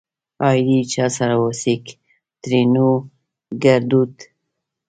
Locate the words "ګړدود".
3.63-4.13